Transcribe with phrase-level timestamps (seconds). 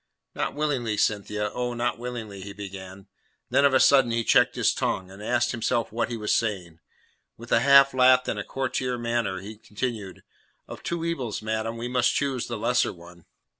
[0.33, 1.51] "Not willingly, Cynthia.
[1.53, 3.05] Oh, not willingly," he began.
[3.51, 6.79] Then of a sudden he checked his tongue, and asked himself what he was saying.
[7.37, 10.23] With a half laugh and a courtier manner, he continued,
[10.67, 13.25] "Of two evils, madam, we must choose the lesser one."